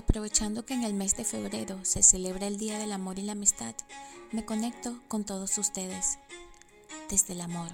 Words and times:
Aprovechando 0.00 0.64
que 0.64 0.72
en 0.72 0.82
el 0.82 0.94
mes 0.94 1.14
de 1.18 1.24
febrero 1.24 1.84
se 1.84 2.02
celebra 2.02 2.46
el 2.46 2.56
Día 2.56 2.78
del 2.78 2.90
Amor 2.92 3.18
y 3.18 3.22
la 3.22 3.32
Amistad, 3.32 3.74
me 4.32 4.46
conecto 4.46 4.98
con 5.08 5.24
todos 5.24 5.58
ustedes 5.58 6.18
desde 7.10 7.34
el 7.34 7.42
amor. 7.42 7.68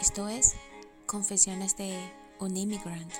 Esto 0.00 0.30
es 0.30 0.54
Confesiones 1.04 1.76
de 1.76 1.94
un 2.38 2.56
Immigrant. 2.56 3.12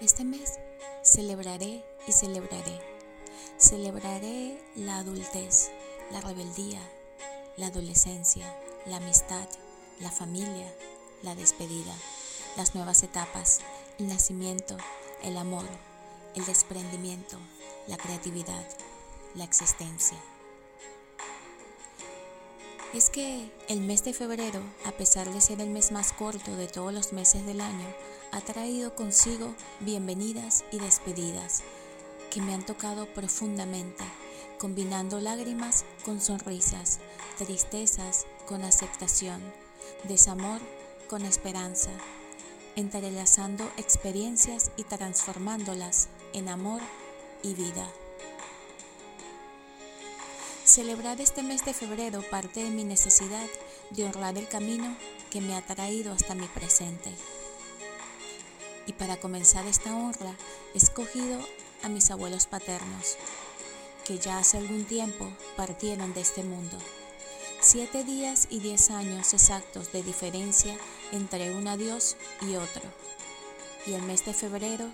Este 0.00 0.24
mes 0.24 0.58
celebraré 1.04 1.84
y 2.08 2.12
celebraré. 2.12 2.80
Celebraré 3.56 4.60
la 4.74 4.98
adultez, 4.98 5.70
la 6.10 6.20
rebeldía, 6.20 6.80
la 7.56 7.68
adolescencia, 7.68 8.52
la 8.86 8.96
amistad, 8.96 9.48
la 10.00 10.10
familia, 10.10 10.74
la 11.22 11.34
despedida, 11.34 11.94
las 12.56 12.74
nuevas 12.74 13.02
etapas, 13.02 13.60
el 13.98 14.08
nacimiento, 14.08 14.76
el 15.22 15.36
amor, 15.36 15.66
el 16.34 16.44
desprendimiento, 16.46 17.36
la 17.86 17.96
creatividad, 17.96 18.64
la 19.34 19.44
existencia. 19.44 20.18
Es 22.94 23.08
que 23.08 23.52
el 23.68 23.80
mes 23.80 24.02
de 24.02 24.12
febrero, 24.12 24.60
a 24.84 24.92
pesar 24.92 25.32
de 25.32 25.40
ser 25.40 25.60
el 25.60 25.70
mes 25.70 25.92
más 25.92 26.12
corto 26.12 26.56
de 26.56 26.66
todos 26.66 26.92
los 26.92 27.12
meses 27.12 27.46
del 27.46 27.60
año, 27.60 27.86
ha 28.32 28.40
traído 28.40 28.96
consigo 28.96 29.54
bienvenidas 29.80 30.64
y 30.72 30.78
despedidas 30.78 31.62
que 32.30 32.40
me 32.40 32.54
han 32.54 32.64
tocado 32.64 33.06
profundamente, 33.06 34.04
combinando 34.58 35.20
lágrimas 35.20 35.84
con 36.04 36.20
sonrisas, 36.20 36.98
tristezas 37.38 38.26
con 38.50 38.64
aceptación, 38.64 39.40
desamor 40.02 40.60
con 41.08 41.24
esperanza, 41.24 41.92
entrelazando 42.74 43.64
experiencias 43.76 44.72
y 44.76 44.82
transformándolas 44.82 46.08
en 46.32 46.48
amor 46.48 46.80
y 47.44 47.54
vida. 47.54 47.88
Celebrar 50.64 51.20
este 51.20 51.44
mes 51.44 51.64
de 51.64 51.72
febrero 51.72 52.22
parte 52.28 52.64
de 52.64 52.70
mi 52.70 52.82
necesidad 52.82 53.46
de 53.90 54.04
honrar 54.04 54.36
el 54.36 54.48
camino 54.48 54.96
que 55.30 55.40
me 55.40 55.54
ha 55.54 55.62
traído 55.62 56.12
hasta 56.12 56.34
mi 56.34 56.48
presente. 56.48 57.12
Y 58.86 58.94
para 58.94 59.20
comenzar 59.20 59.64
esta 59.68 59.94
honra 59.94 60.34
he 60.74 60.78
escogido 60.78 61.38
a 61.84 61.88
mis 61.88 62.10
abuelos 62.10 62.48
paternos, 62.48 63.16
que 64.04 64.18
ya 64.18 64.38
hace 64.38 64.58
algún 64.58 64.86
tiempo 64.86 65.28
partieron 65.56 66.12
de 66.14 66.22
este 66.22 66.42
mundo. 66.42 66.76
Siete 67.62 68.04
días 68.04 68.46
y 68.48 68.60
diez 68.60 68.90
años 68.90 69.34
exactos 69.34 69.92
de 69.92 70.02
diferencia 70.02 70.74
entre 71.12 71.54
un 71.54 71.68
adiós 71.68 72.16
y 72.40 72.56
otro. 72.56 72.80
Y 73.86 73.92
el 73.92 74.00
mes 74.00 74.24
de 74.24 74.32
febrero, 74.32 74.86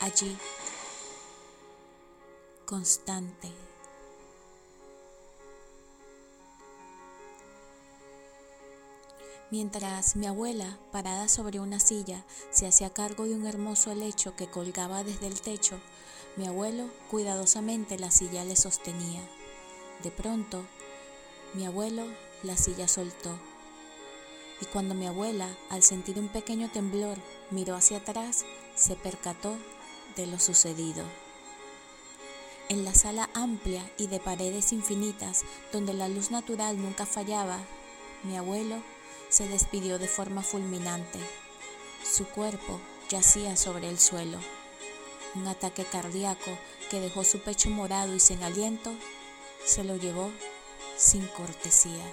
allí, 0.00 0.36
constante. 2.66 3.50
Mientras 9.50 10.14
mi 10.14 10.26
abuela, 10.26 10.78
parada 10.92 11.26
sobre 11.26 11.58
una 11.58 11.80
silla, 11.80 12.26
se 12.50 12.66
hacía 12.66 12.92
cargo 12.92 13.24
de 13.24 13.34
un 13.34 13.46
hermoso 13.46 13.94
lecho 13.94 14.36
que 14.36 14.50
colgaba 14.50 15.04
desde 15.04 15.26
el 15.26 15.40
techo, 15.40 15.80
mi 16.36 16.46
abuelo 16.46 16.90
cuidadosamente 17.10 17.98
la 17.98 18.10
silla 18.10 18.44
le 18.44 18.56
sostenía. 18.56 19.22
De 20.02 20.10
pronto, 20.10 20.66
mi 21.54 21.66
abuelo 21.66 22.04
la 22.42 22.56
silla 22.56 22.86
soltó. 22.86 23.30
Y 24.60 24.66
cuando 24.66 24.94
mi 24.94 25.06
abuela, 25.06 25.48
al 25.68 25.82
sentir 25.82 26.18
un 26.18 26.28
pequeño 26.28 26.70
temblor, 26.70 27.16
miró 27.50 27.74
hacia 27.74 27.98
atrás, 27.98 28.44
se 28.76 28.94
percató 28.94 29.56
de 30.16 30.26
lo 30.26 30.38
sucedido. 30.38 31.04
En 32.68 32.84
la 32.84 32.94
sala 32.94 33.28
amplia 33.34 33.82
y 33.98 34.06
de 34.06 34.20
paredes 34.20 34.72
infinitas, 34.72 35.42
donde 35.72 35.92
la 35.92 36.08
luz 36.08 36.30
natural 36.30 36.80
nunca 36.80 37.04
fallaba, 37.04 37.58
mi 38.22 38.36
abuelo 38.36 38.76
se 39.28 39.48
despidió 39.48 39.98
de 39.98 40.06
forma 40.06 40.42
fulminante. 40.42 41.18
Su 42.04 42.26
cuerpo 42.26 42.78
yacía 43.08 43.56
sobre 43.56 43.88
el 43.88 43.98
suelo. 43.98 44.38
Un 45.34 45.48
ataque 45.48 45.84
cardíaco 45.84 46.50
que 46.90 47.00
dejó 47.00 47.24
su 47.24 47.40
pecho 47.40 47.70
morado 47.70 48.14
y 48.14 48.20
sin 48.20 48.42
aliento 48.42 48.92
se 49.64 49.84
lo 49.84 49.96
llevó 49.96 50.30
sin 51.00 51.26
cortesía. 51.28 52.04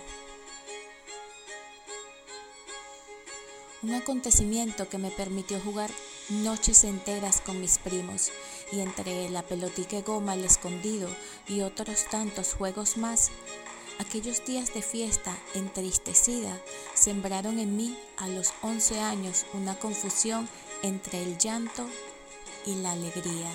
Un 3.84 3.94
acontecimiento 3.94 4.90
que 4.90 4.98
me 4.98 5.12
permitió 5.12 5.60
jugar 5.60 5.92
noches 6.30 6.84
enteras 6.84 7.42
con 7.42 7.62
mis 7.62 7.78
primos 7.78 8.32
y 8.72 8.80
entre 8.80 9.30
la 9.30 9.44
pelotique 9.44 10.02
goma, 10.02 10.34
el 10.34 10.46
escondido 10.46 11.10
y 11.48 11.62
otros 11.62 12.06
tantos 12.06 12.54
juegos 12.54 12.98
más, 12.98 13.30
aquellos 14.00 14.46
días 14.46 14.74
de 14.74 14.82
fiesta 14.82 15.38
entristecida 15.54 16.60
sembraron 16.96 17.60
en 17.60 17.76
mí 17.76 17.98
a 18.18 18.28
los 18.30 18.54
11 18.62 19.00
años 19.02 19.46
una 19.54 19.78
confusión 19.78 20.50
entre 20.82 21.22
el 21.22 21.38
llanto 21.38 21.86
y 22.66 22.76
la 22.76 22.94
alegría. 22.94 23.52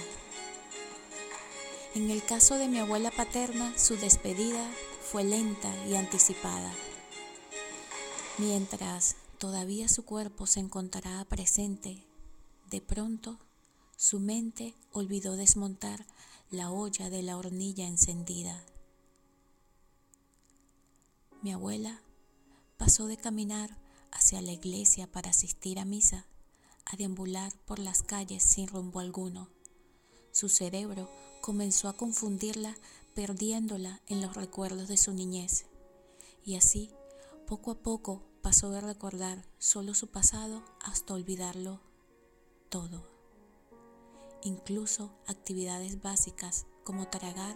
En 1.94 2.10
el 2.10 2.24
caso 2.24 2.56
de 2.56 2.68
mi 2.68 2.78
abuela 2.78 3.10
paterna, 3.10 3.78
su 3.78 3.96
despedida 3.96 4.66
fue 5.02 5.24
lenta 5.24 5.70
y 5.86 5.94
anticipada. 5.94 6.72
Mientras 8.38 9.16
todavía 9.36 9.88
su 9.88 10.06
cuerpo 10.06 10.46
se 10.46 10.60
encontraba 10.60 11.22
presente, 11.26 12.06
de 12.70 12.80
pronto 12.80 13.38
su 13.94 14.20
mente 14.20 14.74
olvidó 14.90 15.36
desmontar 15.36 16.06
la 16.50 16.70
olla 16.70 17.10
de 17.10 17.22
la 17.22 17.36
hornilla 17.36 17.86
encendida. 17.86 18.64
Mi 21.42 21.52
abuela 21.52 22.00
pasó 22.78 23.06
de 23.06 23.18
caminar 23.18 23.76
hacia 24.12 24.40
la 24.40 24.52
iglesia 24.52 25.12
para 25.12 25.30
asistir 25.30 25.78
a 25.78 25.84
misa 25.84 26.24
a 26.86 26.96
deambular 26.96 27.52
por 27.66 27.78
las 27.78 28.02
calles 28.02 28.42
sin 28.42 28.66
rumbo 28.66 29.00
alguno. 29.00 29.50
Su 30.30 30.48
cerebro 30.48 31.10
comenzó 31.42 31.88
a 31.88 31.92
confundirla 31.92 32.74
perdiéndola 33.14 34.00
en 34.06 34.22
los 34.22 34.34
recuerdos 34.34 34.88
de 34.88 34.96
su 34.96 35.12
niñez. 35.12 35.66
Y 36.44 36.56
así, 36.56 36.90
poco 37.46 37.72
a 37.72 37.74
poco, 37.74 38.22
pasó 38.40 38.70
de 38.70 38.80
recordar 38.80 39.44
solo 39.58 39.92
su 39.92 40.06
pasado 40.06 40.62
hasta 40.80 41.12
olvidarlo 41.12 41.80
todo. 42.70 43.06
Incluso 44.42 45.12
actividades 45.26 46.00
básicas 46.00 46.66
como 46.84 47.08
tragar 47.08 47.54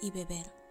y 0.00 0.10
beber. 0.10 0.63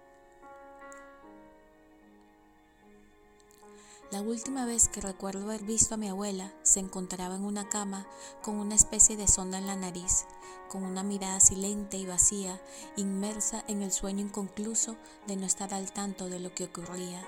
La 4.14 4.22
última 4.22 4.68
vez 4.68 4.90
que 4.90 5.02
recuerdo 5.02 5.46
haber 5.46 5.64
visto 5.64 5.96
a 5.96 5.98
mi 5.98 6.08
abuela 6.08 6.54
se 6.62 6.80
encontraba 6.80 7.34
en 7.34 7.44
una 7.44 7.68
cama 7.68 8.06
con 8.44 8.58
una 8.58 8.76
especie 8.76 9.18
de 9.18 9.28
sonda 9.28 9.58
en 9.58 9.66
la 9.66 9.76
nariz, 9.76 10.26
con 10.70 10.84
una 10.84 11.02
mirada 11.02 11.40
silente 11.40 11.98
y 11.98 12.06
vacía, 12.06 12.62
inmersa 12.96 13.64
en 13.68 13.82
el 13.82 13.92
sueño 13.92 14.22
inconcluso 14.22 14.98
de 15.26 15.36
no 15.36 15.48
estar 15.48 15.74
al 15.74 15.92
tanto 15.92 16.30
de 16.30 16.40
lo 16.40 16.54
que 16.54 16.66
ocurría. 16.66 17.26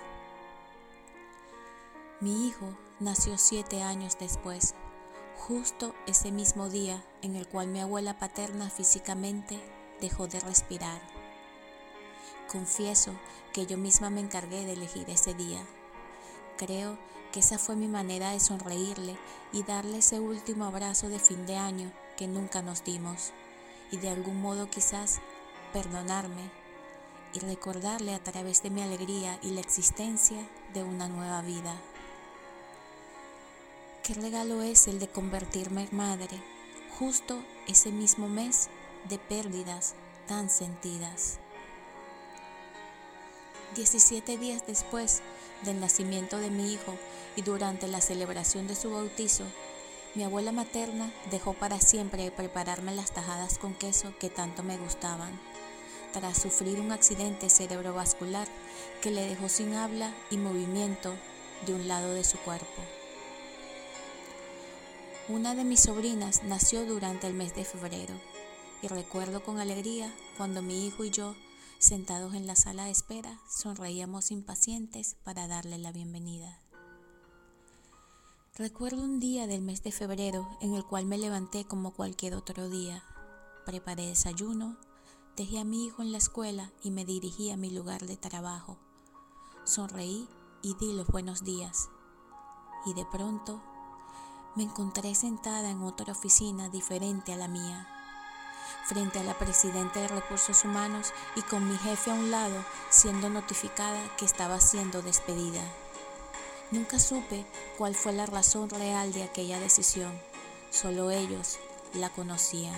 Mi 2.21 2.47
hijo 2.47 2.77
nació 2.99 3.39
siete 3.39 3.81
años 3.81 4.17
después, 4.19 4.75
justo 5.39 5.95
ese 6.05 6.31
mismo 6.31 6.69
día 6.69 7.03
en 7.23 7.35
el 7.35 7.47
cual 7.47 7.67
mi 7.67 7.79
abuela 7.79 8.19
paterna 8.19 8.69
físicamente 8.69 9.59
dejó 10.01 10.27
de 10.27 10.39
respirar. 10.39 11.01
Confieso 12.47 13.11
que 13.53 13.65
yo 13.65 13.75
misma 13.75 14.11
me 14.11 14.21
encargué 14.21 14.67
de 14.67 14.73
elegir 14.73 15.09
ese 15.09 15.33
día 15.33 15.65
Creo 16.57 16.97
que 17.31 17.41
esa 17.41 17.57
fue 17.57 17.75
mi 17.75 17.87
manera 17.87 18.31
de 18.31 18.39
sonreírle 18.39 19.17
y 19.51 19.63
darle 19.63 19.97
ese 19.97 20.19
último 20.19 20.65
abrazo 20.65 21.09
de 21.09 21.19
fin 21.19 21.45
de 21.45 21.57
año 21.57 21.91
que 22.15 22.27
nunca 22.27 22.61
nos 22.61 22.83
dimos 22.83 23.33
y 23.91 23.97
de 23.97 24.09
algún 24.09 24.41
modo 24.41 24.69
quizás 24.69 25.19
perdonarme 25.73 26.49
y 27.33 27.39
recordarle 27.39 28.13
a 28.13 28.23
través 28.23 28.63
de 28.63 28.69
mi 28.69 28.81
alegría 28.81 29.37
y 29.41 29.51
la 29.51 29.59
existencia 29.59 30.47
de 30.73 30.83
una 30.83 31.09
nueva 31.09 31.41
vida. 31.41 31.75
¿Qué 34.03 34.13
regalo 34.13 34.61
es 34.61 34.87
el 34.87 34.99
de 34.99 35.09
convertirme 35.09 35.89
en 35.89 35.97
madre 35.97 36.41
justo 36.97 37.43
ese 37.67 37.91
mismo 37.91 38.29
mes 38.29 38.69
de 39.09 39.17
pérdidas 39.17 39.95
tan 40.27 40.49
sentidas? 40.49 41.39
17 43.75 44.37
días 44.37 44.65
después 44.65 45.21
del 45.63 45.81
nacimiento 45.81 46.37
de 46.37 46.49
mi 46.49 46.73
hijo 46.73 46.95
y 47.35 47.41
durante 47.41 47.87
la 47.87 47.99
celebración 47.99 48.67
de 48.67 48.75
su 48.75 48.89
bautizo, 48.91 49.43
mi 50.15 50.23
abuela 50.23 50.53
materna 50.53 51.11
dejó 51.29 51.53
para 51.53 51.81
siempre 51.81 52.23
de 52.23 52.31
prepararme 52.31 52.95
las 52.95 53.11
tajadas 53.11 53.57
con 53.57 53.73
queso 53.73 54.13
que 54.17 54.29
tanto 54.29 54.63
me 54.63 54.77
gustaban, 54.77 55.37
tras 56.13 56.41
sufrir 56.41 56.79
un 56.79 56.93
accidente 56.93 57.49
cerebrovascular 57.49 58.47
que 59.01 59.11
le 59.11 59.27
dejó 59.27 59.49
sin 59.49 59.73
habla 59.73 60.15
y 60.31 60.37
movimiento 60.37 61.13
de 61.65 61.73
un 61.73 61.89
lado 61.89 62.13
de 62.13 62.23
su 62.23 62.37
cuerpo. 62.37 62.81
Una 65.27 65.53
de 65.53 65.65
mis 65.65 65.81
sobrinas 65.81 66.43
nació 66.43 66.85
durante 66.85 67.27
el 67.27 67.33
mes 67.33 67.53
de 67.53 67.65
febrero 67.65 68.13
y 68.81 68.87
recuerdo 68.87 69.43
con 69.43 69.59
alegría 69.59 70.13
cuando 70.37 70.61
mi 70.61 70.87
hijo 70.87 71.03
y 71.03 71.09
yo, 71.09 71.35
sentados 71.79 72.33
en 72.33 72.47
la 72.47 72.55
sala 72.55 72.85
de 72.85 72.91
espera, 72.91 73.39
sonreíamos 73.49 74.31
impacientes 74.31 75.15
para 75.23 75.47
darle 75.47 75.77
la 75.77 75.91
bienvenida. 75.91 76.59
Recuerdo 78.57 79.03
un 79.03 79.19
día 79.19 79.47
del 79.47 79.61
mes 79.61 79.83
de 79.83 79.91
febrero 79.91 80.47
en 80.61 80.73
el 80.73 80.85
cual 80.85 81.05
me 81.05 81.17
levanté 81.17 81.65
como 81.65 81.91
cualquier 81.91 82.35
otro 82.35 82.69
día. 82.69 83.03
Preparé 83.65 84.07
desayuno, 84.07 84.77
dejé 85.35 85.59
a 85.59 85.65
mi 85.65 85.85
hijo 85.85 86.01
en 86.01 86.11
la 86.11 86.17
escuela 86.17 86.71
y 86.81 86.91
me 86.91 87.03
dirigí 87.03 87.51
a 87.51 87.57
mi 87.57 87.69
lugar 87.69 88.05
de 88.05 88.15
trabajo. 88.15 88.77
Sonreí 89.65 90.29
y 90.61 90.75
di 90.75 90.93
los 90.93 91.07
buenos 91.07 91.43
días. 91.43 91.89
Y 92.85 92.93
de 92.93 93.05
pronto 93.05 93.61
me 94.55 94.63
encontré 94.63 95.13
sentada 95.15 95.69
en 95.69 95.81
otra 95.81 96.13
oficina 96.13 96.69
diferente 96.69 97.33
a 97.33 97.37
la 97.37 97.49
mía, 97.49 97.89
frente 98.85 99.19
a 99.19 99.23
la 99.23 99.37
presidenta 99.37 99.99
de 99.99 100.07
Recursos 100.07 100.63
Humanos 100.63 101.13
y 101.35 101.41
con 101.41 101.67
mi 101.67 101.77
jefe 101.77 102.11
a 102.11 102.13
un 102.13 102.31
lado 102.31 102.63
siendo 102.89 103.29
notificada 103.29 103.99
que 104.17 104.25
estaba 104.25 104.59
siendo 104.59 105.01
despedida. 105.01 105.61
Nunca 106.71 106.99
supe 106.99 107.45
cuál 107.77 107.95
fue 107.95 108.13
la 108.13 108.25
razón 108.25 108.69
real 108.69 109.13
de 109.13 109.23
aquella 109.23 109.59
decisión, 109.59 110.19
solo 110.71 111.11
ellos 111.11 111.59
la 111.93 112.09
conocían. 112.09 112.75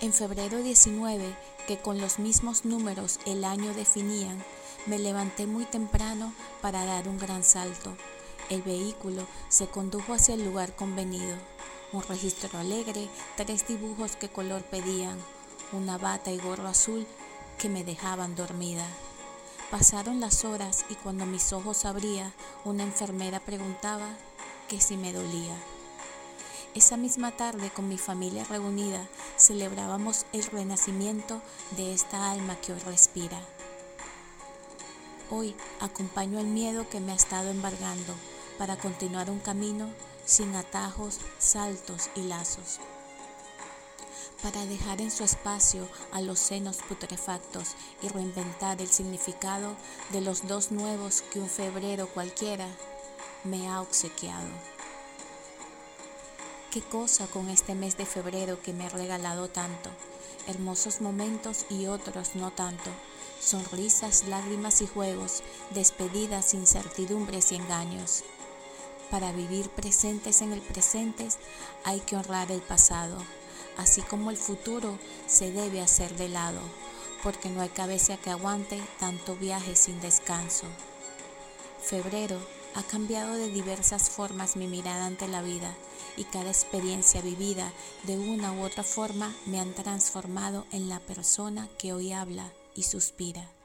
En 0.00 0.12
febrero 0.12 0.58
19, 0.62 1.36
que 1.66 1.78
con 1.78 2.00
los 2.00 2.18
mismos 2.18 2.64
números 2.64 3.20
el 3.26 3.44
año 3.44 3.74
definían, 3.74 4.42
me 4.86 4.98
levanté 4.98 5.46
muy 5.46 5.66
temprano 5.66 6.32
para 6.62 6.84
dar 6.86 7.06
un 7.06 7.18
gran 7.18 7.44
salto. 7.44 7.94
El 8.48 8.62
vehículo 8.62 9.26
se 9.48 9.68
condujo 9.68 10.14
hacia 10.14 10.34
el 10.34 10.44
lugar 10.44 10.74
convenido. 10.74 11.36
Un 11.92 12.02
registro 12.04 12.56
alegre, 12.56 13.08
tres 13.36 13.66
dibujos 13.66 14.14
que 14.14 14.28
color 14.28 14.62
pedían, 14.62 15.18
una 15.72 15.98
bata 15.98 16.30
y 16.30 16.38
gorro 16.38 16.68
azul 16.68 17.04
que 17.58 17.68
me 17.68 17.82
dejaban 17.82 18.36
dormida. 18.36 18.86
Pasaron 19.72 20.20
las 20.20 20.44
horas 20.44 20.84
y 20.88 20.94
cuando 20.94 21.26
mis 21.26 21.52
ojos 21.52 21.84
abría, 21.84 22.32
una 22.64 22.84
enfermera 22.84 23.40
preguntaba 23.40 24.08
que 24.68 24.80
si 24.80 24.96
me 24.96 25.12
dolía. 25.12 25.56
Esa 26.76 26.96
misma 26.96 27.32
tarde 27.32 27.70
con 27.70 27.88
mi 27.88 27.98
familia 27.98 28.44
reunida 28.44 29.08
celebrábamos 29.36 30.26
el 30.32 30.44
renacimiento 30.44 31.40
de 31.76 31.92
esta 31.92 32.30
alma 32.30 32.54
que 32.54 32.72
hoy 32.72 32.78
respira. 32.86 33.40
Hoy 35.28 35.56
acompaño 35.80 36.38
el 36.38 36.46
miedo 36.46 36.88
que 36.88 37.00
me 37.00 37.10
ha 37.10 37.16
estado 37.16 37.50
embargando 37.50 38.14
para 38.58 38.76
continuar 38.76 39.28
un 39.28 39.40
camino 39.40 39.88
sin 40.24 40.54
atajos, 40.54 41.18
saltos 41.38 42.10
y 42.14 42.22
lazos 42.22 42.80
para 44.42 44.64
dejar 44.66 45.00
en 45.00 45.10
su 45.10 45.24
espacio 45.24 45.86
a 46.12 46.20
los 46.20 46.38
senos 46.38 46.78
putrefactos 46.88 47.74
y 48.02 48.08
reinventar 48.08 48.80
el 48.80 48.88
significado 48.88 49.76
de 50.12 50.20
los 50.20 50.46
dos 50.46 50.72
nuevos 50.72 51.22
que 51.32 51.40
un 51.40 51.48
febrero 51.48 52.08
cualquiera 52.08 52.66
me 53.44 53.68
ha 53.68 53.80
obsequiado. 53.80 54.48
Qué 56.70 56.82
cosa 56.82 57.26
con 57.26 57.48
este 57.48 57.74
mes 57.74 57.96
de 57.96 58.06
febrero 58.06 58.62
que 58.62 58.72
me 58.72 58.86
ha 58.86 58.88
regalado 58.88 59.48
tanto, 59.48 59.90
hermosos 60.46 61.00
momentos 61.00 61.66
y 61.68 61.86
otros 61.86 62.36
no 62.36 62.52
tanto, 62.52 62.90
sonrisas, 63.40 64.24
lágrimas 64.28 64.80
y 64.80 64.86
juegos, 64.86 65.42
despedidas, 65.70 66.54
incertidumbres 66.54 67.52
y 67.52 67.56
engaños. 67.56 68.22
Para 69.10 69.32
vivir 69.32 69.68
presentes 69.70 70.40
en 70.40 70.52
el 70.52 70.60
presente 70.60 71.28
hay 71.84 72.00
que 72.00 72.16
honrar 72.16 72.50
el 72.52 72.60
pasado 72.60 73.16
así 73.76 74.02
como 74.02 74.30
el 74.30 74.36
futuro 74.36 74.98
se 75.26 75.52
debe 75.52 75.80
hacer 75.80 76.14
de 76.16 76.28
lado, 76.28 76.60
porque 77.22 77.48
no 77.48 77.60
hay 77.60 77.70
cabeza 77.70 78.16
que 78.16 78.30
aguante 78.30 78.80
tanto 78.98 79.36
viaje 79.36 79.76
sin 79.76 80.00
descanso. 80.00 80.66
Febrero 81.82 82.38
ha 82.74 82.82
cambiado 82.82 83.34
de 83.34 83.50
diversas 83.50 84.10
formas 84.10 84.56
mi 84.56 84.66
mirada 84.66 85.06
ante 85.06 85.28
la 85.28 85.42
vida 85.42 85.74
y 86.16 86.24
cada 86.24 86.50
experiencia 86.50 87.20
vivida 87.22 87.72
de 88.04 88.18
una 88.18 88.52
u 88.52 88.62
otra 88.62 88.84
forma 88.84 89.34
me 89.46 89.60
han 89.60 89.72
transformado 89.72 90.66
en 90.72 90.88
la 90.88 91.00
persona 91.00 91.68
que 91.78 91.92
hoy 91.92 92.12
habla 92.12 92.52
y 92.74 92.82
suspira. 92.84 93.59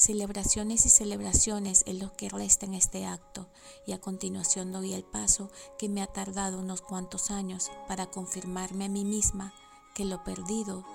Celebraciones 0.00 0.86
y 0.86 0.88
celebraciones 0.88 1.82
en 1.86 1.98
los 1.98 2.12
que 2.12 2.30
resta 2.30 2.64
en 2.64 2.72
este 2.72 3.04
acto 3.04 3.50
y 3.86 3.92
a 3.92 4.00
continuación 4.00 4.72
doy 4.72 4.94
el 4.94 5.04
paso 5.04 5.50
que 5.78 5.90
me 5.90 6.00
ha 6.00 6.06
tardado 6.06 6.58
unos 6.58 6.80
cuantos 6.80 7.30
años 7.30 7.70
para 7.86 8.10
confirmarme 8.10 8.86
a 8.86 8.88
mí 8.88 9.04
misma 9.04 9.52
que 9.94 10.06
lo 10.06 10.24
perdido 10.24 10.86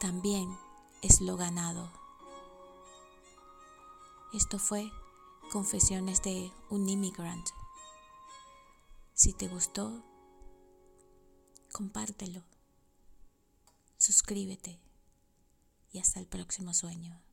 también 0.00 0.48
es 1.00 1.20
lo 1.20 1.36
ganado. 1.36 1.92
Esto 4.34 4.58
fue 4.58 4.90
Confesiones 5.52 6.20
de 6.24 6.50
un 6.70 6.88
Immigrant. 6.88 7.46
Si 9.14 9.32
te 9.32 9.46
gustó, 9.46 10.02
compártelo, 11.72 12.42
suscríbete 13.96 14.80
y 15.92 16.00
hasta 16.00 16.18
el 16.18 16.26
próximo 16.26 16.74
sueño. 16.74 17.27